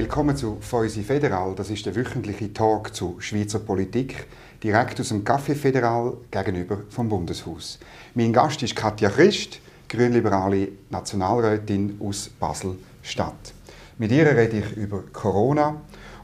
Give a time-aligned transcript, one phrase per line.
[0.00, 1.54] Willkommen zu Feusi Federal.
[1.54, 4.26] Das ist der wöchentliche Talk zu Schweizer Politik,
[4.64, 7.78] direkt aus dem Café Federal gegenüber vom Bundeshaus.
[8.14, 9.60] Mein Gast ist Katja Christ,
[9.90, 13.52] grünliberale Nationalrätin aus Basel-Stadt.
[13.98, 15.76] Mit ihr rede ich über Corona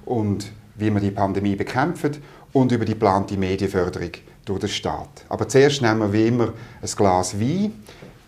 [0.06, 2.18] und wie man die Pandemie bekämpft
[2.54, 4.12] und über die geplante Medienförderung
[4.46, 5.26] durch den Staat.
[5.28, 7.74] Aber zuerst nehmen wir wie immer ein Glas Wein.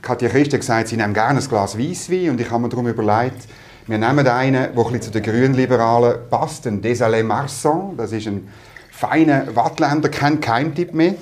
[0.02, 2.86] Katja Christ hat gesagt, sie nimmt gerne ein Glas Weisswein und ich habe mir darum
[2.86, 3.48] überlegt,
[3.88, 7.96] wir nehmen einen, der ein zu den Grünliberalen passt, den Désalé Marsan.
[7.96, 8.46] Das ist ein
[8.90, 11.14] feiner Wattländer, kein Keimtipp mehr.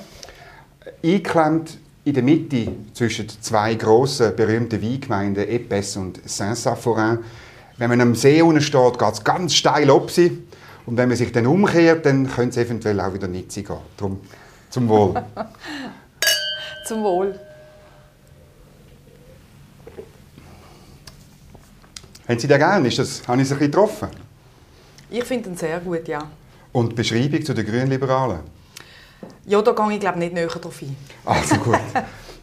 [1.05, 7.21] Eingeklemmt in der Mitte zwischen zwei grossen, berühmten Weingemeinden Epes und Saint-Saphorin.
[7.79, 10.11] Wenn man am See unten steht, geht es ganz steil ab.
[10.87, 13.67] Und wenn man sich dann umkehrt, dann könnte es eventuell auch wieder nicht gehen.
[13.97, 14.21] Darum
[14.71, 15.15] zum Wohl.
[16.87, 17.39] zum Wohl.
[22.29, 22.89] Haben Sie den gerne?
[22.89, 24.09] Ist das, habe ich Sie ein bisschen getroffen?
[25.11, 26.29] Ich finde ihn sehr gut, ja.
[26.73, 28.41] Und die Beschreibung zu den Grünliberalen?
[29.47, 30.97] Ja, da gehe ich glaube nicht näher drauf ein.
[31.25, 31.79] Also gut.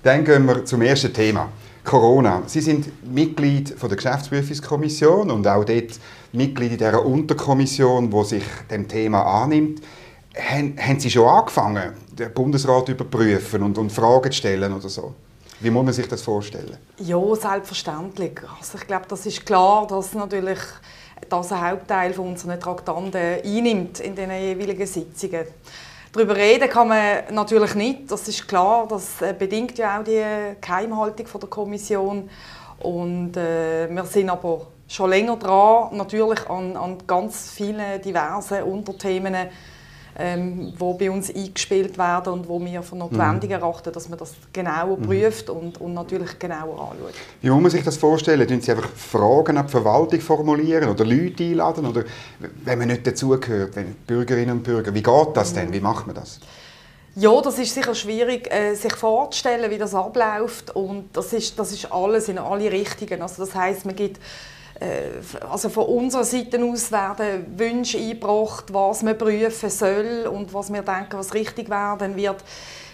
[0.04, 1.50] Dann gehen wir zum ersten Thema.
[1.84, 2.44] Corona.
[2.46, 6.00] Sie sind Mitglied von der Geschäftsprüfungskommission und auch dort
[6.32, 9.82] Mitglied in dieser Unterkommission, die sich dem Thema annimmt.
[10.36, 14.88] Haben, haben Sie schon angefangen, den Bundesrat zu überprüfen und, und Fragen zu stellen oder
[14.88, 15.14] so?
[15.60, 16.78] Wie muss man sich das vorstellen?
[16.98, 18.40] Ja, selbstverständlich.
[18.60, 20.60] Also ich glaube, das ist klar, dass natürlich
[21.30, 25.46] das ein Hauptteil von unseren Traktanten einnimmt in den jeweiligen Sitzungen.
[26.12, 28.88] Darüber reden kann man natürlich nicht, das ist klar.
[28.88, 30.24] Das äh, bedingt ja auch die
[30.62, 32.30] Geheimhaltung der Kommission.
[32.80, 39.50] Und äh, wir sind aber schon länger dran, natürlich an, an ganz vielen diversen Unterthemen
[40.18, 43.56] ähm, wo bei uns eingespielt werden und wo wir für notwendig mhm.
[43.56, 45.04] erachten, dass man das genauer mhm.
[45.04, 47.14] prüft und, und natürlich genauer anschaut.
[47.42, 48.48] Wie muss man sich das vorstellen?
[48.48, 51.86] Tun Sie einfach Fragen an die Verwaltung formulieren oder Leute einladen?
[51.86, 52.04] Oder
[52.64, 55.58] wenn man nicht dazugehört, wenn Bürgerinnen und Bürger, wie geht das mhm.
[55.58, 55.74] denn?
[55.74, 56.40] Wie macht man das?
[57.16, 60.76] Ja, das ist sicher schwierig, äh, sich vorzustellen, wie das abläuft.
[60.76, 63.22] Und das ist, das ist alles in alle Richtungen.
[63.22, 64.20] Also das heißt, man gibt
[65.50, 70.82] also von unserer Seite aus werden Wünsche eingebracht, was man prüfen soll und was wir
[70.82, 71.98] denken, was richtig wäre.
[71.98, 72.44] Dann wird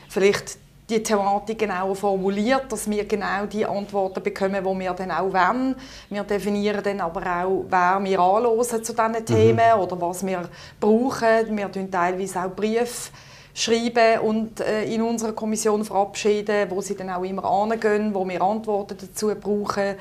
[0.10, 0.58] vielleicht
[0.90, 5.76] die Thematik genauer formuliert, dass wir genau die Antworten bekommen, die wir dann auch wollen.
[6.10, 9.26] Wir definieren dann aber auch, wer wir anhören zu diesen mhm.
[9.26, 9.82] Themen mhm.
[9.82, 10.50] oder was wir
[10.80, 11.56] brauchen.
[11.56, 13.12] Wir schreiben teilweise auch Briefe
[13.59, 18.42] schreiben und äh, in unserer Kommission verabschieden, wo sie dann auch immer angehen, wo wir
[18.42, 19.96] Antworten dazu brauchen.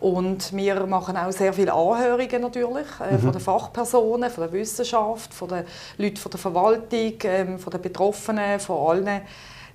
[0.00, 3.18] Und wir machen auch sehr viele Anhörungen natürlich äh, mhm.
[3.18, 5.64] von den Fachpersonen, von der Wissenschaft, von den
[5.96, 9.22] Leuten von der Verwaltung, ähm, von den Betroffenen, von allen.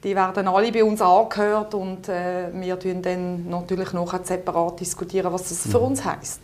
[0.03, 5.31] Die werden alle bei uns angehört und äh, wir diskutieren dann natürlich noch separat diskutieren,
[5.31, 5.85] was das für mhm.
[5.85, 6.41] uns heißt.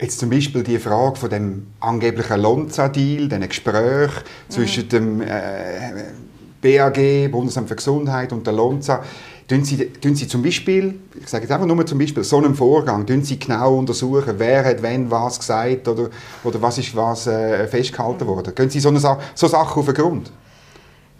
[0.00, 4.50] Jetzt zum Beispiel die Frage von dem angeblichen Lonza-Deal, diesen Gespräch mhm.
[4.50, 6.12] zwischen dem äh,
[6.60, 9.02] BAG, Bundesamt für Gesundheit und der Lonza.
[9.48, 12.54] Tun Sie, tun Sie zum Beispiel, ich sage jetzt einfach nur zum Beispiel, so einen
[12.54, 16.10] Vorgang, tun Sie genau untersuchen, wer hat wenn was gesagt oder,
[16.42, 18.54] oder was ist was äh, festgehalten worden?
[18.54, 20.32] Gehen Sie so, eine, so Sachen auf den Grund?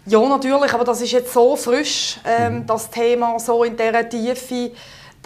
[0.05, 2.65] Ja, natürlich, aber das ist jetzt so frisch, ähm, mhm.
[2.67, 4.71] das Thema, so in dieser Tiefe,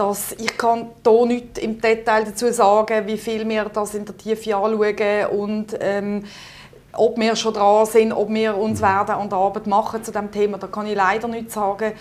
[0.02, 4.18] dass ich kann hier nicht im Detail dazu sagen, wie viel wir das in der
[4.18, 6.24] Tiefe anschauen und ähm,
[6.94, 8.86] ob wir schon dran sind, ob wir uns mhm.
[8.86, 11.94] werden an der Arbeit machen zu dem Thema, da kann ich leider nicht sagen.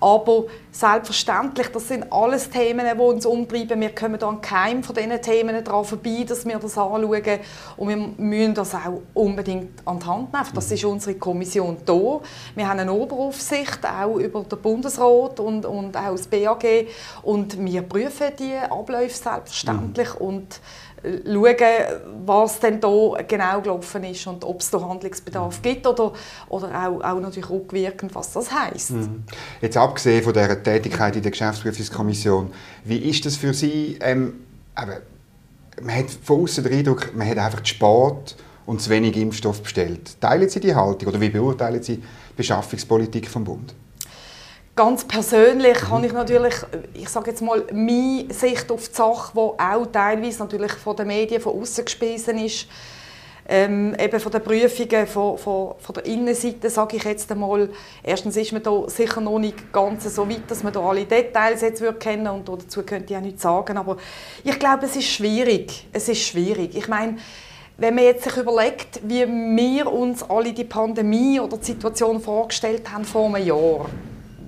[0.00, 3.80] Aber selbstverständlich, das sind alles Themen, die uns umtreiben.
[3.80, 7.04] Wir kommen an keinem von diesen Themen daran vorbei, dass wir das anschauen.
[7.76, 10.46] Und wir müssen das auch unbedingt an die Hand nehmen.
[10.54, 12.20] Das ist unsere Kommission hier.
[12.54, 16.86] Wir haben eine Oberaufsicht, auch über den Bundesrat und, und auch das BAG.
[17.22, 20.14] Und wir prüfen die Abläufe selbstverständlich.
[20.14, 20.26] Mhm.
[20.26, 20.60] Und
[21.02, 21.56] schauen,
[22.26, 22.88] was denn da
[23.26, 25.62] genau gelaufen ist und ob es da Handlungsbedarf mhm.
[25.62, 26.12] gibt oder,
[26.48, 28.92] oder auch, auch natürlich rückwirkend, was das heisst.
[28.92, 29.24] Mhm.
[29.60, 32.52] Jetzt abgesehen von dieser Tätigkeit in der Geschäftsprüfungskommission,
[32.84, 33.98] wie ist das für Sie?
[34.00, 34.40] Ähm,
[34.80, 34.92] eben,
[35.82, 38.36] man hat von außen den Eindruck, man hat einfach zu spät
[38.66, 40.20] und zu wenig Impfstoff bestellt.
[40.20, 42.02] Teilen Sie die Haltung oder wie beurteilen Sie die
[42.36, 43.74] Beschaffungspolitik vom Bund?
[44.78, 45.90] Ganz persönlich mhm.
[45.90, 46.54] habe ich natürlich,
[46.94, 51.08] ich sage jetzt mal, meine Sicht auf die Sache, die auch teilweise natürlich von den
[51.08, 52.68] Medien von außen gespeisen ist.
[53.48, 57.70] Ähm, eben von den Prüfungen von, von, von der Innenseite, sage ich jetzt einmal.
[58.04, 61.60] Erstens ist man da sicher noch nicht ganz so weit, dass man da alle Details
[61.62, 63.78] jetzt würde kennen und dazu könnte ich auch nichts sagen.
[63.78, 63.96] Aber
[64.44, 65.88] ich glaube, es ist schwierig.
[65.92, 66.76] Es ist schwierig.
[66.76, 67.16] Ich meine,
[67.78, 72.92] wenn man jetzt sich überlegt, wie wir uns alle die Pandemie oder die Situation vorgestellt
[72.92, 73.86] haben vor einem Jahr,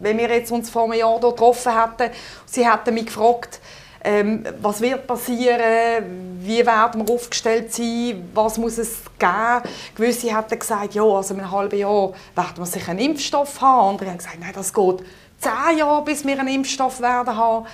[0.03, 2.13] wenn wir jetzt uns vor einem Jahr hier getroffen hätten,
[2.47, 3.61] sie hätten mich gefragt,
[4.03, 9.63] ähm, was wird passieren, wie werden wir aufgestellt sein, was muss es geben.
[9.95, 13.91] Gewisse hatten gesagt, ja, also in einem halben Jahr werden wir sicher einen Impfstoff haben.
[13.91, 15.01] Andere haben gesagt, nein, das geht
[15.39, 17.67] zehn Jahre, bis wir einen Impfstoff werden haben.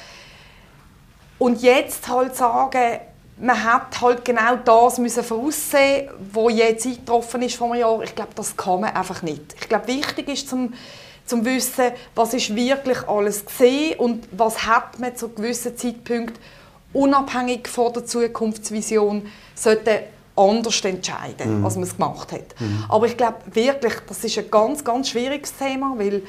[1.38, 2.98] Und jetzt halt sagen,
[3.38, 8.02] man hat halt genau das müssen voraussehen, was jetzt eingetroffen ist vor einem Jahr.
[8.02, 9.54] Ich glaube, das kann man einfach nicht.
[9.60, 10.72] Ich glaube, wichtig ist zum
[11.26, 16.38] zum wissen, was ist wirklich alles gesehen und was hat man zu gewissen Zeitpunkt
[16.92, 20.04] unabhängig von der Zukunftsvision sollte
[20.36, 21.64] anders entscheiden, mhm.
[21.64, 22.60] als man es gemacht hat.
[22.60, 22.84] Mhm.
[22.88, 26.22] Aber ich glaube wirklich, das ist ein ganz, ganz schwieriges Thema, weil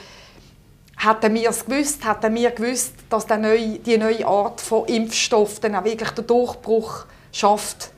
[0.98, 5.60] hätten wir es gewusst, hätten wir gewusst, dass die neue, die neue Art von Impfstoff
[5.60, 7.92] dann auch wirklich den Durchbruch schafft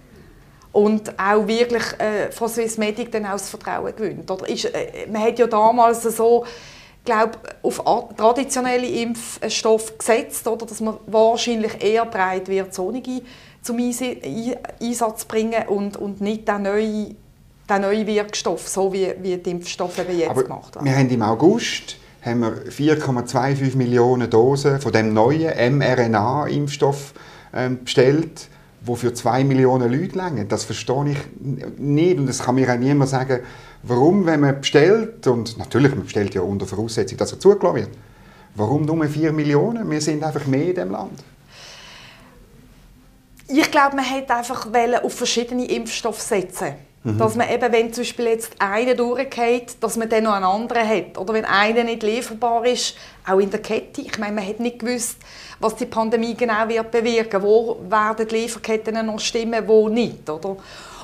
[0.71, 4.29] und auch wirklich äh, von Swissmedic dann auch das Vertrauen gewinnt.
[4.29, 6.45] Oder ist, äh, man hat ja damals so
[7.05, 7.83] glaube, auf
[8.15, 13.21] traditionelle Impfstoffe gesetzt, oder, dass man wahrscheinlich eher bereit wird, solche
[13.61, 17.15] zum Einsatz bringen und, und nicht den neuen,
[17.69, 20.85] den neuen Wirkstoff, so wie, wie die Impfstoffe jetzt Aber gemacht werden.
[20.85, 27.13] Wir haben im August haben wir 4,25 Millionen Dosen von dem neuen mRNA-Impfstoff
[27.53, 28.49] ähm, bestellt,
[28.81, 30.45] wo für 2 Millionen Leute länger.
[30.45, 33.39] Das verstehe ich nicht und das kann mir auch niemand sagen,
[33.83, 37.89] Warum, wenn man bestellt, und natürlich, man bestellt ja unter Voraussetzung, dass er zugelassen wird,
[38.55, 39.89] warum nur 4 Millionen?
[39.89, 41.23] Wir sind einfach mehr in diesem Land.
[43.47, 44.67] Ich glaube, man hätte einfach
[45.03, 50.09] auf verschiedene Impfstoffe setzen Dass man eben, wenn zum Beispiel jetzt einer durchgeht, dass man
[50.09, 51.17] dann noch einen anderen hat.
[51.17, 54.01] Oder wenn einer nicht lieferbar ist, auch in der Kette.
[54.01, 55.15] Ich meine, man hat nicht gewusst,
[55.61, 57.41] was die Pandemie genau wird bewirken.
[57.41, 60.29] Wo werden die Lieferketten noch stimmen, wo nicht.
[60.29, 60.57] Oder?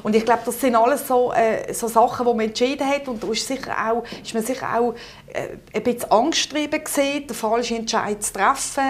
[0.05, 3.07] Und ich glaube, das sind alles so, äh, so Sachen, die man entschieden hat.
[3.07, 4.93] Und da ist, sicher auch, ist man sicher auch
[5.33, 8.83] äh, ein bisschen gesehen, den falschen Entscheid zu treffen.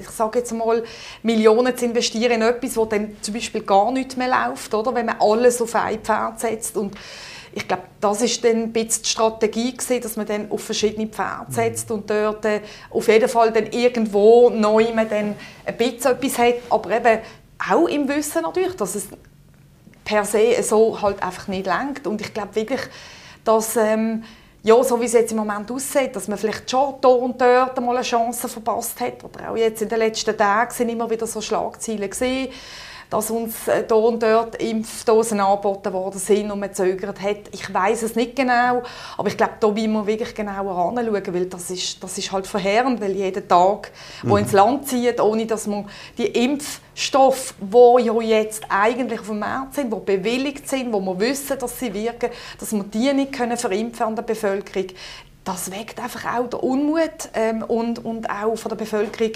[0.00, 0.82] Ich sage jetzt mal,
[1.22, 4.92] Millionen zu investieren in etwas, wo dann zum Beispiel gar nicht mehr läuft, oder?
[4.92, 6.76] wenn man alles auf ein Pferd setzt.
[6.76, 6.96] Und
[7.52, 11.06] ich glaube, das ist dann ein bisschen die Strategie gewesen, dass man dann auf verschiedene
[11.06, 12.60] Pferde setzt und dort äh,
[12.90, 17.20] auf jeden Fall dann irgendwo neu man dann ein bisschen etwas hat, aber eben
[17.70, 19.06] auch im Wissen natürlich, dass es
[20.06, 22.06] per se so halt einfach nicht lenkt.
[22.06, 22.80] Und ich glaube wirklich,
[23.44, 24.24] dass ähm,
[24.62, 27.80] ja, so wie es jetzt im Moment aussieht, dass man vielleicht schon hier und dort
[27.80, 29.22] mal eine Chance verpasst hat.
[29.22, 32.48] Oder auch jetzt in den letzten Tagen sind immer wieder so Schlagzeilen gesehen
[33.10, 37.36] dass uns hier äh, und dort Impfdosen angeboten worden sind und man zögert hat.
[37.52, 38.82] Ich weiß es nicht genau,
[39.16, 42.46] aber ich glaube, da müssen wir wirklich genauer anschauen, weil das ist, das ist halt
[42.46, 43.92] verheerend, weil jeden Tag,
[44.22, 44.30] mhm.
[44.30, 45.88] wo ins Land zieht, ohne dass man
[46.18, 51.18] die Impfstoffe, die ja jetzt eigentlich auf dem Markt sind, die bewilligt sind, wo wir
[51.20, 54.88] wissen, dass sie wirken, dass wir die nicht können verimpfen an der Bevölkerung,
[55.44, 59.32] das weckt einfach auch den Unmut ähm, und, und auch von der Bevölkerung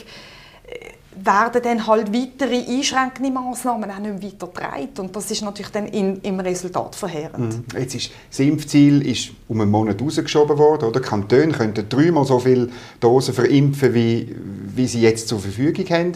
[0.66, 4.88] äh, werden dann halt weitere einschränkende Massnahmen auch nicht weiter getragen.
[4.98, 7.72] Und das ist natürlich dann in, im Resultat verheerend.
[7.72, 7.78] Mhm.
[7.78, 10.88] Jetzt ist, das Impfziel ist um einen Monat rausgeschoben worden.
[10.88, 11.00] Oder?
[11.00, 12.70] Kantone könnten dreimal so viele
[13.00, 14.34] Dosen verimpfen, wie,
[14.74, 16.12] wie sie jetzt zur Verfügung haben.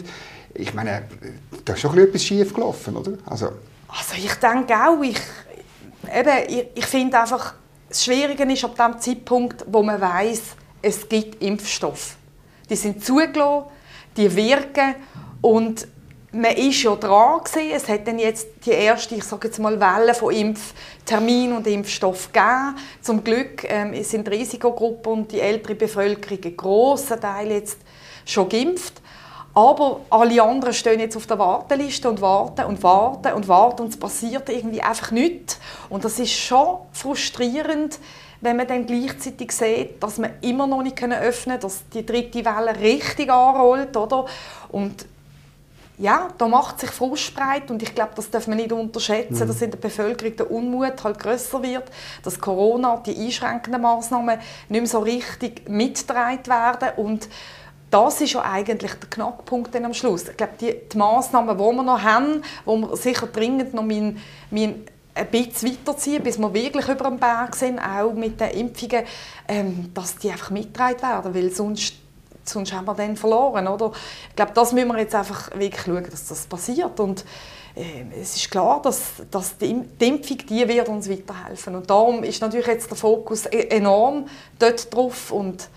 [0.53, 1.03] Ich meine,
[1.65, 3.13] da ist schon etwas schief gelaufen, oder?
[3.25, 3.47] Also,
[3.89, 5.19] also ich denke auch, ich,
[6.17, 7.55] eben, ich, ich finde einfach,
[7.89, 10.41] das Schwierige ist ab dem Zeitpunkt, wo man weiß,
[10.81, 12.15] es gibt Impfstoffe.
[12.69, 13.65] Die sind zugelassen,
[14.17, 14.95] die wirken
[15.41, 15.87] und
[16.35, 17.71] man ist ja dran gewesen.
[17.73, 22.31] Es hat dann jetzt die erste, ich sage jetzt mal, Welle von Impftermin und Impfstoff
[22.31, 22.75] gegeben.
[23.01, 27.79] Zum Glück ähm, sind Risikogruppen und die ältere Bevölkerung ein grosser Teil jetzt
[28.25, 29.01] schon geimpft.
[29.53, 33.89] Aber alle anderen stehen jetzt auf der Warteliste und warten und warten und warten und
[33.89, 35.59] es passiert irgendwie einfach nichts.
[35.89, 37.97] Und das ist schon frustrierend,
[38.45, 42.45] wenn man dann gleichzeitig sieht, dass man immer noch nicht öffnen können, dass die dritte
[42.45, 44.25] Welle richtig anrollt, oder?
[44.69, 45.05] Und
[45.97, 49.47] ja, da macht sich Frust breit und ich glaube, das darf man nicht unterschätzen, mhm.
[49.47, 51.85] dass in der Bevölkerung der Unmut halt größer wird,
[52.23, 57.29] dass Corona, die einschränkenden Maßnahmen nicht mehr so richtig mitgetragen werden und
[57.89, 60.27] das ist ja eigentlich der Knackpunkt dann am Schluss.
[60.27, 64.17] Ich glaube, die, die Massnahmen, die wir noch haben, wo wir sicher dringend noch mein,
[64.51, 64.83] mein
[65.15, 69.05] ein bisschen weiterziehen, bis wir wirklich über den Berg sind, auch mit den Impfungen,
[69.47, 71.93] ähm, dass die einfach mitgetragen werden, weil sonst,
[72.43, 73.67] sonst haben wir dann verloren.
[73.67, 73.91] Oder?
[74.29, 76.99] Ich glaube, das müssen wir jetzt einfach wirklich schauen, dass das passiert.
[76.99, 77.23] Und
[77.75, 81.75] äh, es ist klar, dass, dass die, Impfung die wird uns weiterhelfen.
[81.75, 84.27] Und darum ist natürlich jetzt der Fokus e-, enorm
[84.59, 85.31] dort drauf.
[85.31, 85.69] Und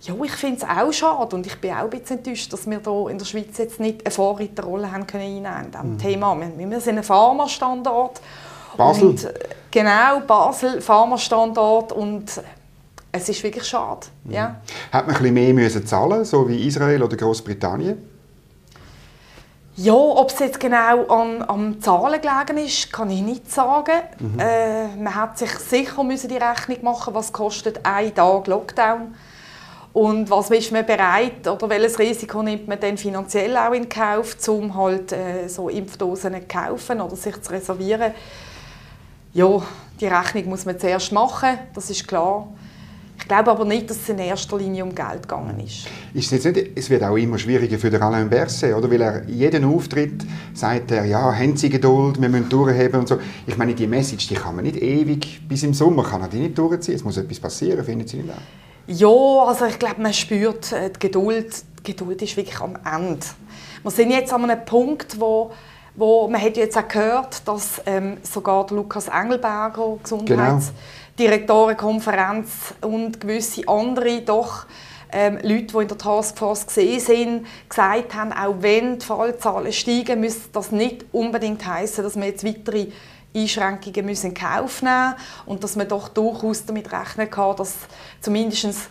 [0.00, 2.80] ja, ich finde es auch schade und ich bin auch ein bisschen enttäuscht, dass wir
[2.82, 5.98] hier in der Schweiz jetzt nicht eine Vorreiterrolle haben können einnehmen in diesem mhm.
[5.98, 6.40] Thema.
[6.40, 8.22] Wir, wir sind ein Pharmastandort
[8.76, 9.08] Basel?
[9.08, 9.32] Und, äh,
[9.70, 12.40] genau, Basel, Pharmastandort und
[13.12, 14.06] es ist wirklich schade.
[14.24, 14.32] Mhm.
[14.32, 14.60] Ja.
[14.92, 18.10] Hat man ein bisschen mehr müssen zahlen, so wie Israel oder Großbritannien?
[19.76, 24.02] Ja, ob es jetzt genau an, an Zahlen gelegen ist, kann ich nicht sagen.
[24.18, 24.38] Mhm.
[24.38, 29.14] Äh, man hat sich sicher müssen die Rechnung machen, was kostet ein Tag Lockdown
[29.92, 34.36] und was ist man bereit oder welches Risiko nimmt man denn finanziell auch in Kauf,
[34.48, 38.12] um halt äh, so Impfdosen zu kaufen oder sich zu reservieren.
[39.32, 39.62] Ja,
[40.00, 42.48] die Rechnung muss man zuerst machen, das ist klar.
[43.16, 45.86] Ich glaube aber nicht, dass es in erster Linie um Geld gegangen ist.
[46.14, 48.90] ist es, nicht, es wird auch immer schwieriger für den Alain Berset, oder?
[48.90, 53.18] Weil er jeden Auftritt sagt er, ja, haben Sie Geduld, wir müssen durchheben und so.
[53.46, 56.38] Ich meine, die Message, die kann man nicht ewig, bis im Sommer kann er die
[56.38, 56.94] nicht durchziehen.
[56.94, 58.38] Es muss etwas passieren, finden Sie nicht auch?
[58.88, 61.62] Ja, also ich glaube, man spürt äh, die Geduld.
[61.86, 63.26] Die Geduld ist wirklich am Ende.
[63.82, 65.52] Wir sind jetzt an einem Punkt, wo
[65.94, 70.68] wo man hat jetzt auch gehört, dass ähm, sogar Lukas Engelberger, Gesundheits genau
[72.82, 74.66] und gewisse andere doch
[75.12, 80.20] ähm, Leute, die in der Taskforce gesehen sind, gesagt haben, auch wenn die Fallzahlen steigen,
[80.20, 82.86] müsste das nicht unbedingt heißen, dass wir jetzt weitere
[83.34, 85.14] Einschränkungen müssen in Kauf nehmen
[85.46, 87.74] und dass man doch durchaus damit rechnen kann, dass
[88.20, 88.88] zumindest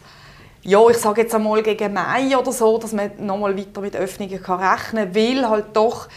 [0.62, 4.42] ja, ich sage jetzt einmal gegen Mai oder so, dass man nochmal weiter mit Öffnungen
[4.44, 6.10] kann rechnen kann, weil halt doch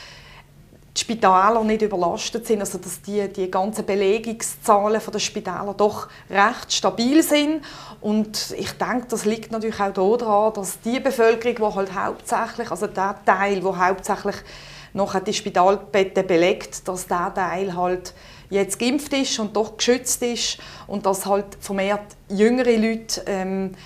[0.95, 6.73] die Spitäler nicht überlastet sind, also dass die, die ganzen Belegungszahlen der Spitäler doch recht
[6.73, 7.65] stabil sind.
[8.01, 12.87] Und ich denke, das liegt natürlich auch daran, dass die Bevölkerung, die halt hauptsächlich, also
[12.89, 14.37] der Teil, der hauptsächlich
[14.93, 18.13] noch die Spitalbetten belegt, dass der Teil halt
[18.51, 23.77] jetzt geimpft ist und doch geschützt ist und dass halt vermehrt jüngere Leute ähm, äh,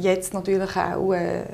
[0.00, 1.44] jetzt natürlich auch äh,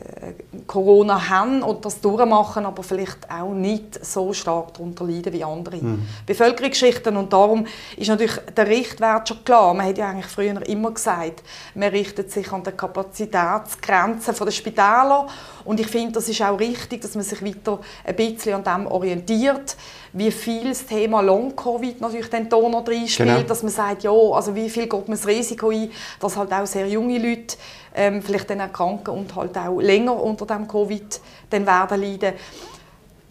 [0.67, 5.77] Corona haben und das durchmachen, aber vielleicht auch nicht so stark darunter leiden wie andere
[5.77, 6.07] mhm.
[6.25, 7.17] Bevölkerungsschichten.
[7.17, 9.75] Und darum ist natürlich der Richtwert schon klar.
[9.75, 11.43] Man hat ja eigentlich früher immer gesagt,
[11.75, 15.27] man richtet sich an die Kapazitätsgrenzen der Spitäler.
[15.67, 18.87] Und ich finde, das ist auch richtig, dass man sich weiter ein bisschen an dem
[18.87, 19.77] orientiert
[20.17, 23.43] wie viel das Thema Long-Covid natürlich den Ton noch reinspielt, genau.
[23.43, 26.67] dass man sagt, ja, also wie viel geht man das Risiko ein, dass halt auch
[26.67, 27.57] sehr junge Leute
[27.95, 31.21] ähm, vielleicht dann erkranken und halt auch länger unter dem Covid
[31.51, 32.33] dann werden leiden.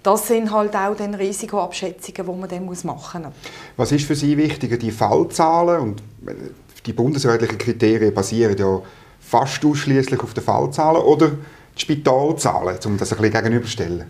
[0.04, 3.34] Das sind halt auch dann Risikoabschätzungen, die man dann machen muss.
[3.78, 6.04] Was ist für Sie wichtiger, die Fallzahlen und
[6.86, 8.80] die bundesrätlichen Kriterien basieren ja
[9.20, 11.32] fast ausschließlich auf den Fallzahlen oder
[11.76, 14.06] Spitalzahlen, um das ein bisschen gegenüberstellen?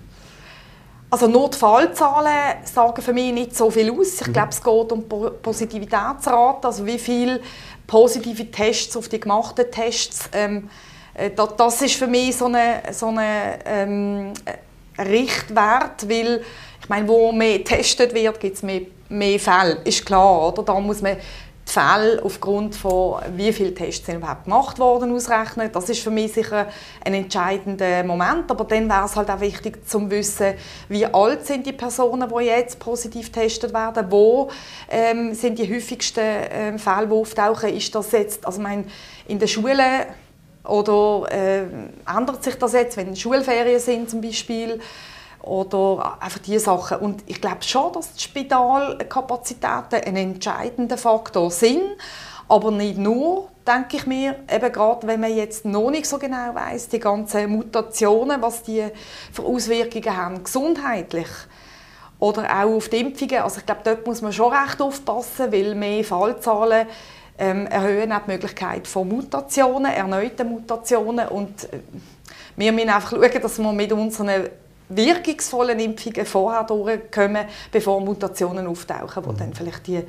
[1.10, 4.22] Also nur die Fallzahlen sagen für mich nicht so viel aus.
[4.22, 4.34] Ich mhm.
[4.34, 5.04] glaube, es geht um
[5.42, 7.40] Positivitätsrate, also wie viele
[7.88, 10.30] positive Tests auf die gemachten Tests.
[10.34, 10.70] Ähm,
[11.14, 14.34] äh, das ist für mich so ein so eine ähm,
[14.98, 16.44] Richtwert, weil
[16.82, 20.64] ich meine, wo mehr getestet wird, gibt es mehr, mehr Fälle, ist klar, oder?
[20.64, 21.18] Da muss man
[21.68, 25.72] die Fälle aufgrund von wie viele Tests sind überhaupt gemacht worden ausrechnen.
[25.72, 26.68] Das ist für mich sicher
[27.04, 28.50] ein entscheidender Moment.
[28.52, 30.54] Aber dann wäre es halt auch wichtig zu wissen,
[30.90, 34.50] wie alt sind die Personen, die jetzt positiv getestet werden, wo
[34.90, 37.70] ähm, sind die häufigsten ähm, Fälle, die auftauchen.
[37.70, 38.86] Ist das jetzt, also mein,
[39.28, 40.06] in den Schulen
[40.64, 41.64] oder äh,
[42.08, 44.80] ändert sich das jetzt, wenn Schulferien sind zum Beispiel?
[45.46, 46.98] Oder einfach diese Sachen.
[47.00, 51.82] Und ich glaube schon, dass die Spitalkapazitäten ein entscheidender Faktor sind,
[52.48, 56.54] aber nicht nur, denke ich mir, eben gerade wenn man jetzt noch nicht so genau
[56.54, 58.86] weiß, die ganzen Mutationen, was die
[59.32, 61.28] für Auswirkungen haben, gesundheitlich
[62.20, 63.42] oder auch auf die Impfungen.
[63.42, 66.88] Also ich glaube, dort muss man schon recht aufpassen, weil mehr Fallzahlen
[67.38, 71.80] ähm, erhöhen auch die Möglichkeit von Mutationen, erneuten Mutationen und äh,
[72.56, 74.48] wir müssen einfach schauen, dass wir mit unseren
[74.90, 79.38] wirkungsvollen Impfungen vorher durchkommen, bevor Mutationen auftauchen, wo mhm.
[79.38, 80.02] dann vielleicht die,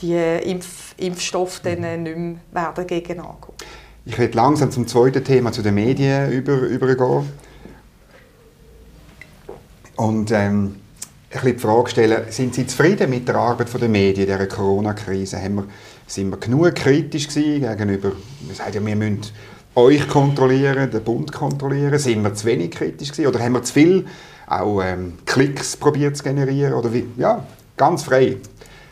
[0.00, 2.02] die Impf Impfstoffe dann mhm.
[2.02, 3.54] nicht mehr werden gegen angehen.
[4.06, 7.26] Ich werde langsam zum zweiten Thema, zu den Medien über, übergehen.
[9.96, 10.76] Und ähm,
[11.34, 14.46] ein bisschen die Frage stellen, sind Sie zufrieden mit der Arbeit der Medien in dieser
[14.46, 15.38] Corona-Krise?
[16.06, 19.22] Sind wir genug kritisch gegenüber, wir sagen ja, wir müssen
[19.74, 21.98] euch kontrollieren, den Bund kontrollieren?
[21.98, 23.28] Sind wir zu wenig kritisch gewesen?
[23.28, 24.06] Oder haben wir zu viel
[24.46, 26.74] auch ähm, Klicks probiert zu generieren?
[26.74, 27.06] Oder wie?
[27.16, 27.44] Ja,
[27.76, 28.38] ganz frei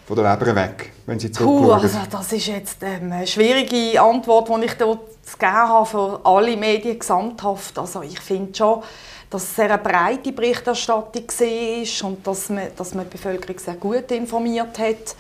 [0.07, 1.81] von der Leber weg, wenn Sie zurückschauen.
[1.81, 6.21] also das ist jetzt ähm, eine schwierige Antwort, die ich dort zu geben habe für
[6.25, 7.79] alle Medien gesamthaft.
[7.79, 8.83] Also ich finde schon,
[9.31, 14.11] dass es eine breite Berichterstattung war und dass man, dass man die Bevölkerung sehr gut
[14.11, 15.17] informiert hat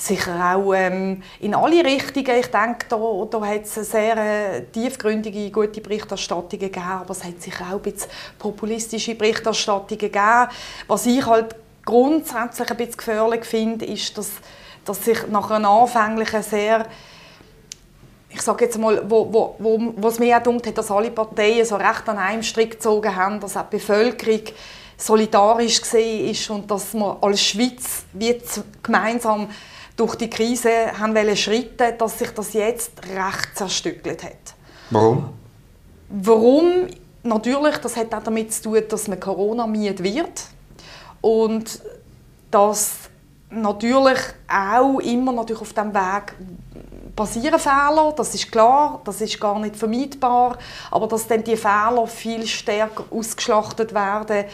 [0.00, 2.38] sicher auch ähm, in alle Richtungen.
[2.38, 2.96] Ich denke, da,
[3.30, 7.76] da hat es eine sehr äh, tiefgründige, gute Berichterstattung gegeben, aber es hat sicher auch
[7.76, 10.48] ein bisschen populistische Berichterstattung gegeben.
[10.86, 11.54] Was ich halt
[11.84, 14.30] grundsätzlich ein bisschen gefährlich finde, ist, dass,
[14.84, 16.86] dass sich nach einer anfänglichen sehr
[18.32, 21.66] ich sage jetzt mal, wo, wo, wo, was mir auch dunkt hat, dass alle Parteien
[21.66, 24.42] so recht an einem Strick gezogen haben, dass auch die Bevölkerung
[24.96, 28.40] solidarisch ist und dass wir als Schweiz wie
[28.84, 29.48] gemeinsam
[30.00, 34.54] durch die Krise haben wollen schritten, dass sich das jetzt recht zerstückelt hat.
[34.88, 35.28] Warum?
[36.08, 36.86] Warum?
[37.22, 40.44] Natürlich, das hat auch damit zu tun, dass man Corona miet wird
[41.20, 41.82] und
[42.50, 42.92] dass
[43.50, 46.34] natürlich auch immer natürlich auf dem Weg
[47.14, 50.58] passieren Fehler, das ist klar, das ist gar nicht vermeidbar,
[50.90, 54.44] aber dass dann die Fehler viel stärker ausgeschlachtet werden,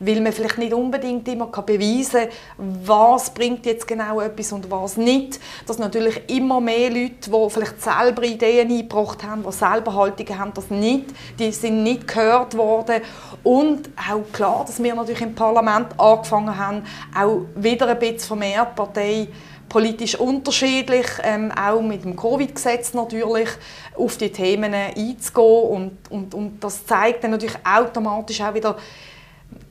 [0.00, 4.96] weil man vielleicht nicht unbedingt immer beweisen kann, was bringt jetzt genau etwas und was
[4.96, 5.40] nicht.
[5.66, 10.52] Dass natürlich immer mehr Leute, die vielleicht selber Ideen eingebracht haben, die selber Haltungen haben,
[10.54, 11.06] das nicht,
[11.38, 13.00] die sind nicht gehört worden
[13.42, 16.82] und auch klar, dass wir natürlich im Parlament angefangen haben,
[17.16, 19.28] auch wieder ein bisschen vermehrt Partei
[19.68, 23.48] politisch unterschiedlich, ähm, auch mit dem Covid-Gesetz natürlich,
[23.96, 25.68] auf die Themen einzugehen.
[25.68, 28.76] Und, und, und das zeigt dann natürlich automatisch auch wieder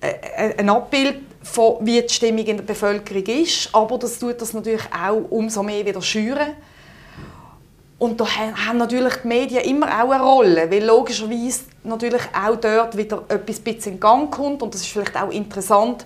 [0.02, 4.42] äh, äh, ein Abbild von wie die Stimmung in der Bevölkerung ist, aber das tut
[4.42, 6.54] das natürlich auch umso mehr wieder schüren.
[7.98, 12.98] Und da haben natürlich die Medien immer auch eine Rolle, weil logischerweise natürlich auch dort
[12.98, 16.06] wieder etwas in Gang kommt und das ist vielleicht auch interessant,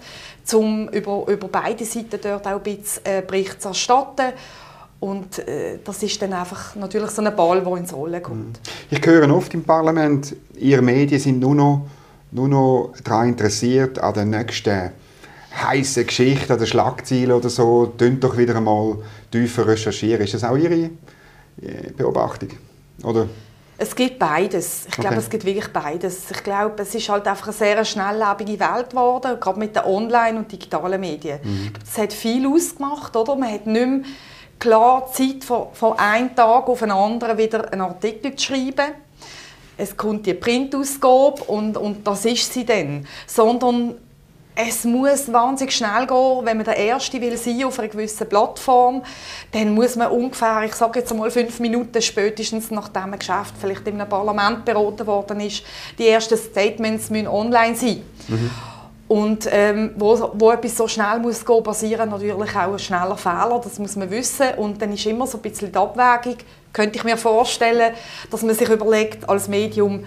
[0.54, 4.34] um über, über beide Seiten dort auch ein bisschen äh, Bericht zu erstatten.
[5.00, 8.60] Und äh, das ist dann einfach natürlich so ein Ball, der ins Rollen kommt.
[8.60, 8.98] Mhm.
[8.98, 11.88] Ich höre oft im Parlament, Ihre Medien sind nur noch,
[12.32, 14.92] nur noch daran interessiert, an den nächsten
[15.56, 17.88] heißen Geschichten, an den Schlagzeilen oder so.
[17.98, 18.98] Tönt doch wieder einmal
[19.32, 20.22] tiefer recherchieren.
[20.22, 20.76] Ist das auch Ihre
[21.62, 22.50] äh, Beobachtung?
[23.04, 23.28] Oder?
[23.82, 24.88] Es gibt beides.
[24.88, 25.20] Ich glaube, okay.
[25.20, 26.30] es gibt wirklich beides.
[26.32, 30.40] Ich glaube, es ist halt einfach eine sehr schnelllebige Welt geworden, gerade mit den Online-
[30.40, 31.40] und digitalen Medien.
[31.42, 31.72] Mhm.
[31.82, 33.38] Es hat viel ausgemacht, oder?
[33.38, 34.02] Man hat nicht mehr
[34.60, 38.92] klar Zeit, von, von einem Tag auf den anderen wieder einen Artikel zu schreiben.
[39.78, 43.08] Es kommt die Printausgabe und, und das ist sie dann.
[43.26, 43.96] Sondern
[44.68, 49.04] es muss wahnsinnig schnell gehen, wenn man der Erste will sein auf einer gewissen Plattform,
[49.54, 53.88] dann muss man ungefähr, ich sage jetzt mal fünf Minuten spätestens nachdem ein Geschäft vielleicht
[53.88, 55.64] in einem Parlament beraten worden ist,
[55.98, 58.02] die ersten Statements müssen online sein.
[58.28, 58.52] Mhm.
[59.08, 63.62] Und ähm, wo, wo etwas so schnell muss gehen, passieren natürlich auch ein schneller Fehler,
[63.64, 64.50] das muss man wissen.
[64.58, 66.38] Und dann ist immer so ein bisschen die Abwägung,
[66.74, 67.94] könnte ich mir vorstellen,
[68.30, 70.04] dass man sich überlegt, als Medium,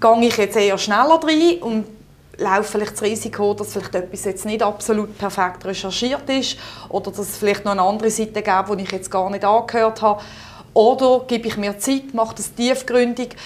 [0.00, 1.84] gehe ich jetzt eher schneller rein und
[2.38, 6.56] laufe vielleicht das Risiko, dass vielleicht etwas jetzt nicht absolut perfekt recherchiert ist
[6.88, 10.02] oder dass es vielleicht noch eine andere Seite gibt, die ich jetzt gar nicht angehört
[10.02, 10.22] habe.
[10.74, 13.36] Oder gebe ich mir Zeit, mache das tiefgründig,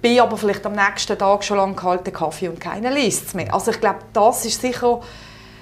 [0.00, 3.52] bin aber vielleicht am nächsten Tag schon lange kalten Kaffee und keine liest mehr.
[3.52, 5.00] Also ich glaube, das ist sicher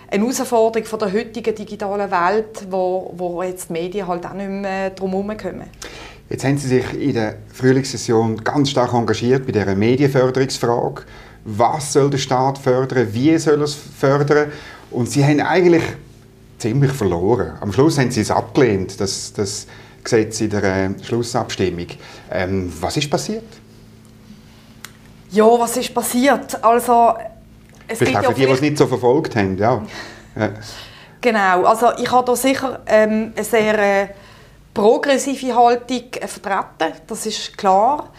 [0.09, 4.49] eine Herausforderung von der heutigen digitalen Welt, wo, wo jetzt die Medien halt auch nicht
[4.49, 5.65] mehr drum herum kommen.
[6.29, 11.03] Jetzt haben Sie sich in der Frühlingssession ganz stark engagiert bei dieser Medienförderungsfrage
[11.47, 14.51] was soll der Staat fördern, wie soll er es fördern.
[14.91, 15.85] Und sie haben eigentlich
[16.59, 17.53] ziemlich verloren.
[17.61, 19.67] Am Schluss haben sie es abgelehnt, das, das
[20.03, 21.87] Gesetz in der äh, Schlussabstimmung.
[22.31, 23.45] Ähm, was ist passiert?
[25.31, 26.63] Ja, was ist passiert?
[26.65, 27.15] Also,
[27.87, 29.57] es vielleicht auch für die, die es nicht so verfolgt haben.
[30.39, 30.51] Ja.
[31.23, 34.09] Genau, also ich habe da sicher ähm, eine sehr äh,
[34.75, 38.11] progressive Haltung äh, vertreten, das ist klar.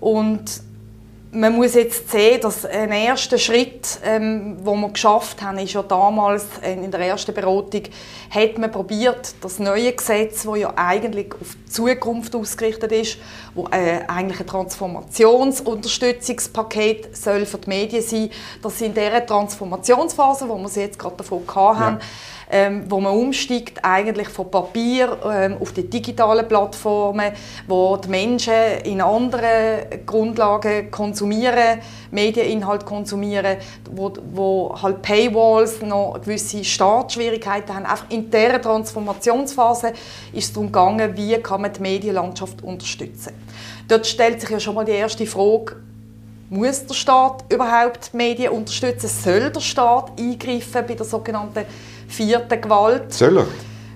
[0.00, 0.62] Und
[1.34, 5.82] man muss jetzt sehen, dass ein erster Schritt, ähm, wo wir geschafft haben, ist ja
[5.82, 7.84] damals äh, in der ersten Beratung,
[8.28, 13.16] hat man probiert, das neue Gesetz, das ja eigentlich auf die Zukunft ausgerichtet ist,
[13.54, 18.28] wo äh, eigentlich ein Transformationsunterstützungspaket soll für die Medien sein,
[18.62, 22.06] dass in dieser Transformationsphase, wo wir sie jetzt gerade davon hatten, ja
[22.52, 27.32] ähm, wo man umsteigt eigentlich von Papier ähm, auf die digitalen Plattformen,
[27.66, 28.52] wo die Menschen
[28.84, 33.56] in anderen Grundlagen konsumieren, Medieninhalt konsumieren,
[33.90, 37.86] wo, wo halt Paywalls noch gewisse Startschwierigkeiten haben.
[37.86, 39.94] Einfach in dieser Transformationsphase
[40.34, 43.32] ist es darum gegangen, wie kann man die Medienlandschaft unterstützen.
[43.88, 45.76] Dort stellt sich ja schon mal die erste Frage,
[46.50, 49.08] muss der Staat überhaupt Medien unterstützen?
[49.08, 51.64] Soll der Staat eingreifen bei der sogenannten
[52.12, 53.12] vierten Gewalt.
[53.12, 53.46] Soll er?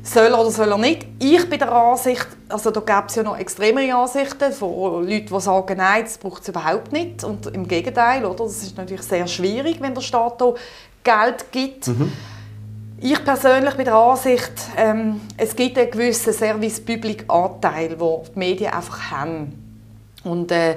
[0.03, 1.07] Soll er oder soll er nicht?
[1.19, 5.41] Ich bin der Ansicht, also da gibt es ja noch extremere Ansichten von Leuten, die
[5.41, 7.25] sagen, nein, das braucht es überhaupt nicht.
[7.25, 8.45] Und im Gegenteil, oder?
[8.45, 10.55] das ist natürlich sehr schwierig, wenn der Staat da
[11.03, 11.89] Geld gibt.
[11.89, 12.13] Mhm.
[12.99, 19.11] Ich persönlich bin der Ansicht, ähm, es gibt einen gewissen Service-Public-Anteil, den die Medien einfach
[19.11, 19.83] haben.
[20.25, 20.77] Und äh,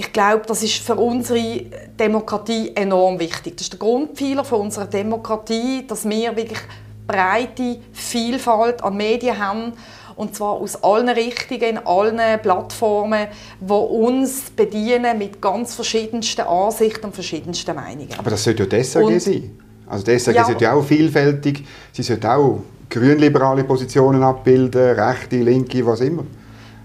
[0.00, 1.66] ich glaube, das ist für unsere
[1.98, 3.58] Demokratie enorm wichtig.
[3.58, 6.58] Das ist der Grundpfeiler für unserer Demokratie, dass wir wirklich
[7.06, 9.74] breite Vielfalt an Medien haben
[10.16, 13.26] Und zwar aus allen Richtungen, in allen Plattformen,
[13.60, 18.14] die uns bedienen mit ganz verschiedensten Ansichten und verschiedensten Meinungen.
[18.16, 19.58] Aber das sollte ja die SRG und, sein.
[19.86, 25.36] Also die SRG ja, sollte ja auch vielfältig, sie sollte auch grünliberale Positionen abbilden, rechte,
[25.36, 26.24] linke, was immer.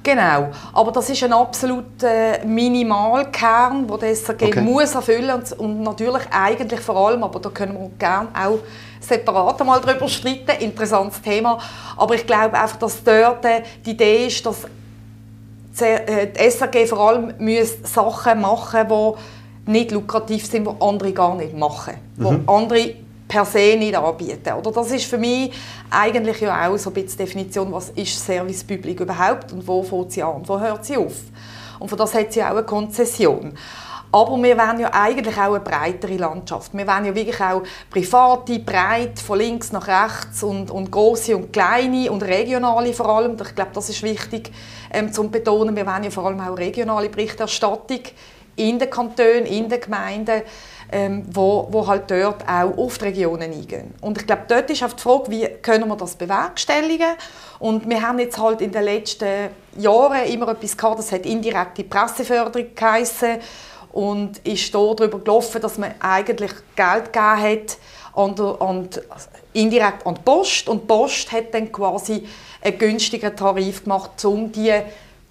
[0.06, 4.62] Genau, aber das ist ein absoluter Minimalkern, den der SRG okay.
[4.62, 5.52] muss erfüllen muss.
[5.54, 8.60] und natürlich eigentlich vor allem, aber da können wir gerne auch
[9.00, 11.58] separat einmal darüber streiten, interessantes Thema,
[11.98, 13.44] aber ich glaube einfach, dass dort
[13.84, 14.66] die Idee ist, dass
[15.82, 17.34] äh, die SRG vor allem
[17.84, 19.18] Sachen machen muss,
[19.66, 22.44] die nicht lukrativ sind, die andere gar nicht machen, mhm.
[22.46, 22.94] wo andere
[23.28, 24.54] per se nicht anbieten.
[24.54, 25.52] Oder das ist für mich
[25.90, 30.12] eigentlich ja auch so ein bisschen die Definition, was ist Service überhaupt und wo fängt
[30.12, 31.14] sie an wo hört sie auf.
[31.80, 33.58] Und für das hat sie auch eine Konzession.
[34.12, 36.74] Aber wir wollen ja eigentlich auch eine breitere Landschaft.
[36.74, 41.52] Wir wollen ja wirklich auch private, breit, von links nach rechts und, und große und
[41.52, 43.36] kleine und regionale vor allem.
[43.36, 44.54] Ich glaube, das ist wichtig
[44.94, 45.76] ähm, zu betonen.
[45.76, 48.04] Wir wollen ja vor allem auch regionale Berichterstattung
[48.56, 50.42] in den Kantonen, in den Gemeinden
[50.92, 53.94] ähm, wo, wo halt dort auch auf die Regionen eingehen.
[54.02, 57.16] Und ich glaube, dort ist auch die Frage, wie können wir das bewerkstelligen?
[57.60, 61.84] Und wir haben jetzt halt in den letzten Jahren immer etwas gehabt, das hat indirekte
[61.84, 63.38] Presseförderung geheissen
[63.92, 67.78] und ist da darüber gelaufen, dass man eigentlich Geld gegeben hat
[68.14, 68.90] an der, an
[69.54, 72.28] indirekt an die Post und die Post hat dann quasi
[72.62, 74.74] einen günstigen Tarif gemacht, um die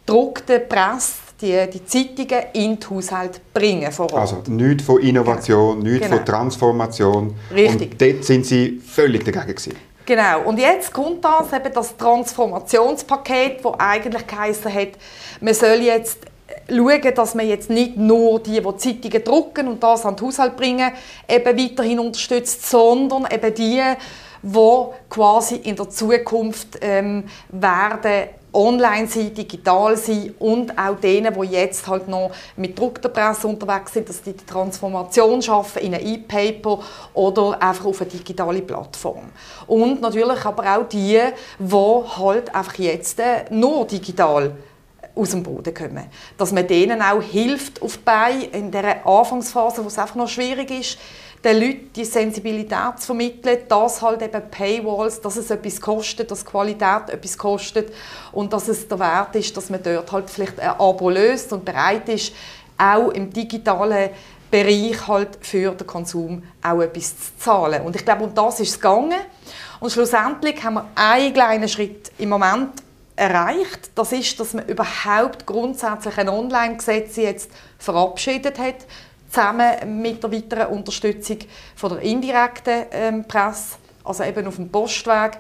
[0.06, 4.20] gedruckte Presse die, die Zeitungen in den Haushalt bringen vor Ort.
[4.20, 5.90] Also nichts von Innovation, genau.
[5.90, 6.16] nichts genau.
[6.16, 7.34] von Transformation.
[7.52, 7.92] Richtig.
[7.92, 9.74] Und dort sind Sie völlig dagegen gewesen.
[10.06, 10.42] Genau.
[10.42, 14.90] Und jetzt kommt das, eben das Transformationspaket, das eigentlich geheißen hat,
[15.40, 16.18] man soll jetzt
[16.68, 20.56] schauen, dass man jetzt nicht nur die, die Zeitungen drucken und das an den Haushalt
[20.56, 20.92] bringen,
[21.28, 23.82] eben weiterhin unterstützt, sondern eben die,
[24.42, 31.46] die quasi in der Zukunft ähm, werden online sein, digital sein und auch denen, die
[31.48, 36.06] jetzt halt noch mit druckter Presse unterwegs sind, dass die die Transformation schaffen in ein
[36.06, 36.80] E-Paper
[37.12, 39.30] oder einfach auf eine digitale Plattform.
[39.66, 41.20] Und natürlich aber auch die,
[41.58, 44.52] die halt einfach jetzt äh, nur digital
[45.14, 46.06] aus dem Boden kommen.
[46.36, 50.28] Dass man denen auch hilft auf die Beine in dieser Anfangsphase, wo es einfach noch
[50.28, 50.98] schwierig ist,
[51.44, 56.44] den Leuten die Sensibilität zu vermitteln, dass halt eben Paywalls, dass es etwas kostet, dass
[56.44, 57.92] Qualität etwas kostet
[58.32, 61.64] und dass es der Wert ist, dass man dort halt vielleicht ein Abo löst und
[61.64, 62.32] bereit ist,
[62.78, 64.10] auch im digitalen
[64.50, 67.82] Bereich halt für den Konsum auch etwas zu zahlen.
[67.82, 69.20] Und ich glaube, um das ist es gegangen.
[69.80, 72.70] Und schlussendlich haben wir einen kleinen Schritt im Moment
[73.16, 73.90] erreicht.
[73.94, 78.86] Das ist, dass man überhaupt grundsätzlich ein Online-Gesetz jetzt verabschiedet hat
[79.34, 81.38] zusammen mit der weiteren Unterstützung
[81.74, 85.38] von der indirekten ähm, Presse, also eben auf dem Postweg.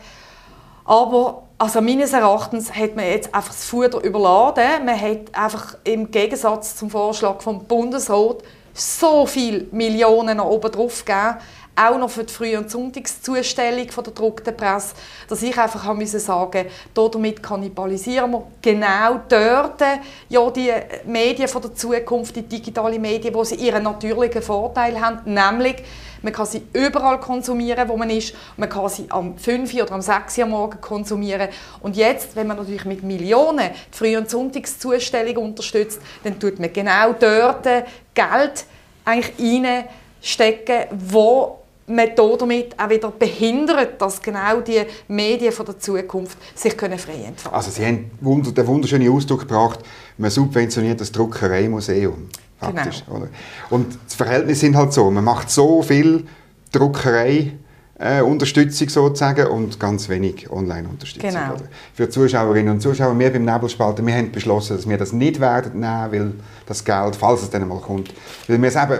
[0.84, 4.84] Aber also meines Erachtens hat man jetzt einfach das Fuder überladen.
[4.84, 8.38] Man hat einfach im Gegensatz zum Vorschlag vom Bundesrat
[8.74, 11.36] so viele Millionen oben drauf gegeben,
[11.76, 14.94] auch noch für die Früh- und Sonntagszustellung von der gedruckten Presse,
[15.28, 19.80] dass ich einfach haben müssen sagen, damit kannibalisieren wir genau dort
[20.28, 20.70] ja die
[21.04, 25.82] Medien von der Zukunft, die digitalen Medien, wo sie ihren natürlichen Vorteil haben, nämlich
[26.24, 28.34] man kann sie überall konsumieren, wo man ist.
[28.56, 31.50] Man kann sie am 5 oder am 6 Uhr morgen konsumieren.
[31.80, 36.72] Und jetzt, wenn man natürlich mit Millionen die Früh- und Sonntagszustellung unterstützt, dann tut man
[36.72, 37.66] genau dort
[38.14, 38.64] Geld
[39.04, 46.38] eigentlich reinstecken, wo man damit auch wieder behindert, dass genau die Medien von der Zukunft
[46.54, 49.80] sich können frei entfalten Also Sie haben den wunderschönen Ausdruck gebracht,
[50.16, 52.28] man subventioniert das Druckereimuseum.
[52.58, 53.18] Faktisch, genau.
[53.18, 53.28] Oder?
[53.70, 56.24] Und das Verhältnis sind halt so, man macht so viel
[56.72, 57.52] Druckerei,
[57.98, 61.30] äh, Unterstützung sozusagen und ganz wenig Online-Unterstützung.
[61.30, 61.56] Genau.
[61.94, 65.80] Für Zuschauerinnen und Zuschauer, wir beim Nebelspalter, wir haben beschlossen, dass wir das nicht werden
[65.80, 66.32] nehmen, weil
[66.66, 68.12] das Geld, falls es dann mal kommt,
[68.48, 68.98] weil wir es eben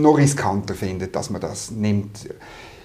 [0.00, 2.28] noch riskanter findet, dass man das nimmt.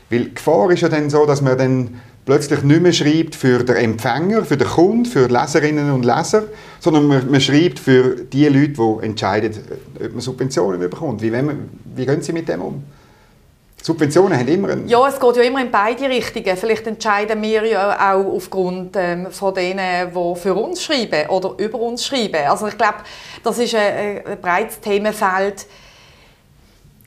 [0.09, 3.63] Weil die Gefahr ist ja dann so, dass man dann plötzlich nicht mehr schreibt für
[3.63, 6.43] den Empfänger, für den Kunden, für Leserinnen und Leser,
[6.79, 9.53] sondern man, man schreibt für die Leute, die entscheiden,
[9.99, 11.21] ob man Subventionen bekommt.
[11.21, 12.83] Wie, man, wie gehen Sie mit dem um?
[13.81, 14.87] Subventionen haben immer einen...
[14.87, 16.55] Ja, es geht ja immer in beide Richtungen.
[16.55, 21.79] Vielleicht entscheiden wir ja auch aufgrund ähm, von denen, die für uns schreiben oder über
[21.79, 22.47] uns schreiben.
[22.47, 22.99] Also ich glaube,
[23.43, 25.65] das ist ein, ein breites Themenfeld,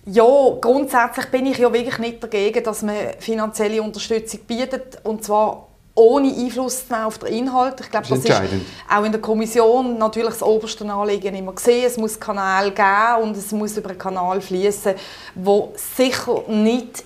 [0.06, 0.24] ja,
[0.60, 5.66] grundsätzlich bin ich ja wirklich nicht dagegen, dass man finanzielle Unterstützung bietet und zwar
[5.96, 7.80] ohne Einfluss auf den Inhalt.
[7.80, 8.52] Ich glaube, das, das ist
[8.88, 11.86] auch in der Kommission natürlich das oberste Anliegen immer gesehen.
[11.86, 14.94] Es muss Kanal geben und es muss über einen Kanal fließen,
[15.34, 17.02] wo sicher nicht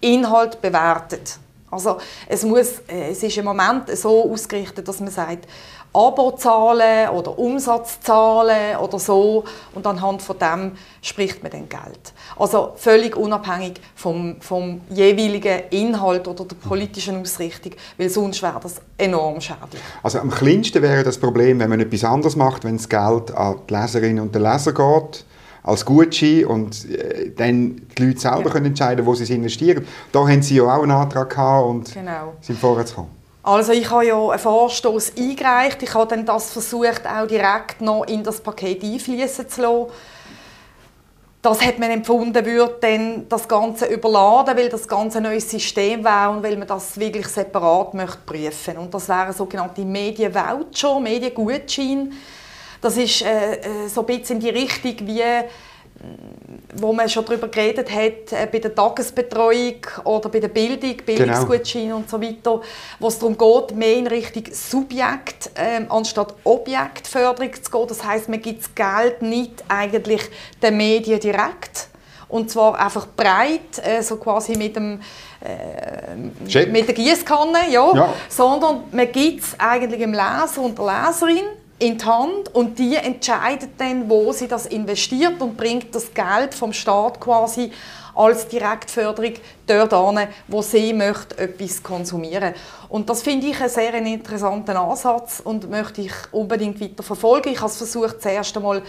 [0.00, 1.38] Inhalt bewertet.
[1.70, 5.46] Also es, muss, äh, es ist im Moment so ausgerichtet, dass man sagt,
[5.98, 12.12] Abozahlen oder Umsatzzahlen oder so und anhand von dem spricht man dann Geld.
[12.38, 18.76] Also völlig unabhängig vom, vom jeweiligen Inhalt oder der politischen Ausrichtung, weil sonst wäre das
[18.96, 19.82] enorm schädlich.
[20.02, 23.56] Also am kleinsten wäre das Problem, wenn man etwas anderes macht, wenn das Geld an
[23.68, 25.24] die Leserinnen und den Leser geht
[25.62, 28.50] als Gutschein und äh, dann die Leute selber ja.
[28.50, 29.86] können entscheiden, wo sie es investieren.
[30.12, 32.34] Da haben Sie ja auch einen Antrag gehabt und genau.
[32.40, 33.17] sind vorwärts gekommen.
[33.48, 35.82] Also ich habe ja einen Vorstoß eingereicht.
[35.82, 39.86] Ich habe dann das versucht, auch direkt noch in das Paket einfließen zu lassen.
[41.40, 46.04] Das hat man empfunden, würde dann das Ganze überladen, weil das ganze ein neues System
[46.04, 48.76] wäre und weil man das wirklich separat möchte prüfen.
[48.76, 52.12] Und das wäre sogenannte Medienvoucher, Mediengutschein.
[52.82, 55.24] Das ist äh, äh, so ein bisschen in die Richtung wie
[56.74, 61.84] wo man schon darüber geredet hat, äh, bei der Tagesbetreuung oder bei der Bildung, Bildungsgutschein
[61.84, 61.96] genau.
[61.96, 62.60] und so weiter,
[63.00, 67.86] wo es darum geht, mehr in Richtung Subjekt ähm, anstatt Objektförderung zu gehen.
[67.88, 70.22] Das heißt, man gibt das Geld nicht eigentlich
[70.62, 71.88] den Medien direkt,
[72.28, 75.00] und zwar einfach breit, äh, so quasi mit dem
[75.40, 78.14] äh, mit der Gießkanne, ja, ja.
[78.28, 81.46] sondern man gibt es eigentlich dem Leser und der Leserin
[81.78, 86.54] in die Hand und die entscheidet dann, wo sie das investiert und bringt das Geld
[86.54, 87.70] vom Staat quasi
[88.14, 89.34] als Direktförderung
[89.66, 92.52] dort an, wo sie möchte etwas konsumieren.
[92.88, 97.50] Und das finde ich einen sehr interessanten Ansatz und möchte ich unbedingt weiter verfolgen.
[97.50, 98.82] Ich habe es versucht, zuerst einmal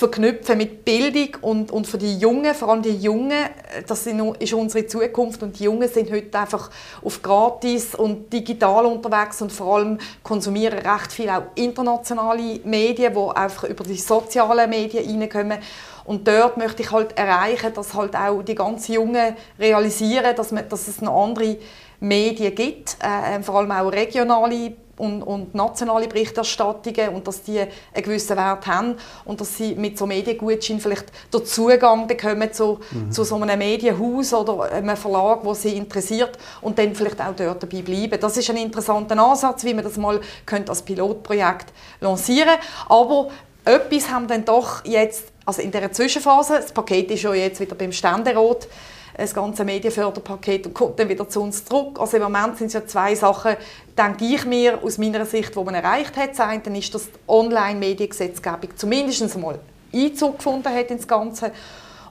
[0.00, 3.44] verknüpfen mit Bildung und, und für die Jungen, vor allem die Jungen,
[3.86, 6.70] das ist unsere Zukunft und die Jungen sind heute einfach
[7.04, 13.36] auf gratis und digital unterwegs und vor allem konsumieren recht viel auch internationale Medien, die
[13.36, 15.58] einfach über die sozialen Medien reinkommen.
[16.06, 20.66] Und dort möchte ich halt erreichen, dass halt auch die ganz Jungen realisieren, dass, man,
[20.66, 21.58] dass es noch andere
[22.00, 27.70] Medien gibt, äh, vor allem auch regionale und, und, nationale Berichterstattungen und dass die einen
[27.94, 33.10] gewissen Wert haben und dass sie mit so Mediengutschein vielleicht den Zugang bekommen zu, mhm.
[33.10, 37.62] zu so einem Medienhaus oder einem Verlag, wo sie interessiert und dann vielleicht auch dort
[37.62, 38.20] dabei bleiben.
[38.20, 42.66] Das ist ein interessanter Ansatz, wie man das mal könnte als Pilotprojekt lancieren könnte.
[42.88, 43.28] Aber
[43.64, 47.74] etwas haben dann doch jetzt, also in der Zwischenphase, das Paket ist ja jetzt wieder
[47.74, 48.68] beim Ständerat,
[49.20, 51.98] das ganze Medienförderpaket und kommt dann wieder zu uns zurück.
[51.98, 53.56] Also im Moment sind es ja zwei Sachen,
[53.96, 56.30] denke ich mir, aus meiner Sicht, die man erreicht hat.
[56.30, 59.58] Das eine ist, dass die Online-Mediengesetzgebung zumindest einmal
[59.92, 61.52] Einzug gefunden hat ins Ganze.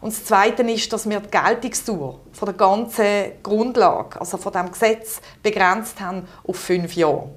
[0.02, 3.06] Und das Zweite ist, dass wir die Geltungsdauer von der ganzen
[3.44, 7.30] Grundlage, also von dem Gesetz, begrenzt haben auf fünf Jahre.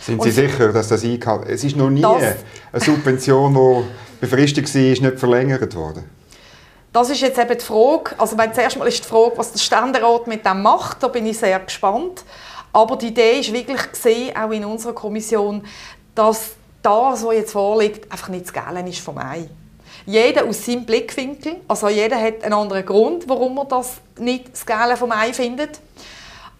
[0.00, 2.36] Sind Sie und sicher, dass das eingehalten Es ist noch nie eine
[2.74, 3.84] Subvention, die
[4.20, 6.04] befristet war, nicht verlängert worden?
[6.92, 8.14] Das ist jetzt eben die Frage.
[8.18, 11.02] Also meine, zuerst mal ist die Frage, was der Ständerat mit dem macht.
[11.02, 12.22] Da bin ich sehr gespannt.
[12.72, 15.64] Aber die Idee ist wirklich gesehen, auch in unserer Kommission,
[16.14, 16.52] dass
[16.82, 19.48] das, was jetzt vorliegt, einfach nicht zu Gellen ist vom Ei.
[20.04, 24.66] Jeder aus seinem Blickwinkel, also jeder hat einen anderen Grund, warum er das nicht das
[24.66, 25.80] Gellen vom Ei findet.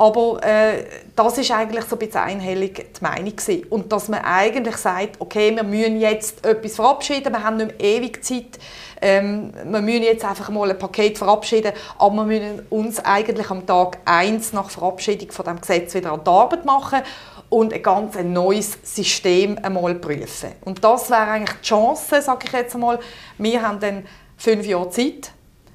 [0.03, 0.85] Aber äh,
[1.15, 3.65] das ist eigentlich so ein bisschen einhellig die Meinung gewesen.
[3.71, 7.89] Und dass man eigentlich sagt, okay, wir müssen jetzt etwas verabschieden, wir haben nicht mehr
[7.89, 8.59] ewig Zeit,
[9.01, 13.65] ähm, wir müssen jetzt einfach mal ein Paket verabschieden, aber wir müssen uns eigentlich am
[13.65, 17.03] Tag 1 nach Verabschiedung von dem Gesetz wieder an die Arbeit machen
[17.49, 20.51] und ein ganz neues System einmal prüfen.
[20.65, 22.99] Und das wäre eigentlich die Chance, sage ich jetzt einmal.
[23.39, 24.05] Wir haben dann
[24.37, 25.31] fünf Jahre Zeit,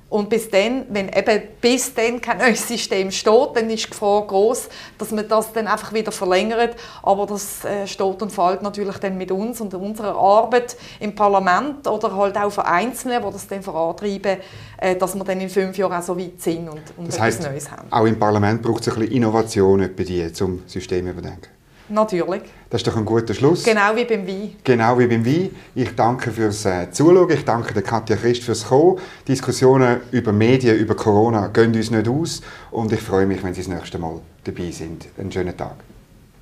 [0.10, 4.26] und bis dann, wenn eben bis dann kein neues System steht, dann ist die Gefahr
[4.26, 6.78] groß, dass man das dann einfach wieder verlängert.
[7.04, 11.86] Aber das äh, steht und fällt natürlich dann mit uns und unserer Arbeit im Parlament
[11.88, 14.38] oder halt auch von Einzelnen, die das dann vorantreiben,
[14.78, 17.42] äh, dass wir dann in fünf Jahren auch so weit sind und, und das etwas
[17.42, 17.92] Neues haben.
[17.92, 21.57] Auch im Parlament braucht es ein bisschen Innovation bei dir, zum System zu überdenken.
[21.90, 22.42] Natürlich.
[22.70, 23.64] Das ist doch ein guter Schluss.
[23.64, 24.56] Genau wie beim Wein.
[24.64, 25.56] Genau wie beim Wein.
[25.74, 27.30] Ich danke fürs äh, Zuschauen.
[27.30, 29.00] Ich danke der Katja Christ fürs Kommen.
[29.28, 32.42] Diskussionen über Medien, über Corona gehen uns nicht aus.
[32.72, 35.08] Und ich freue mich, wenn Sie das nächste Mal dabei sind.
[35.18, 35.76] Einen schönen Tag.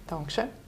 [0.07, 0.64] Dankeschön.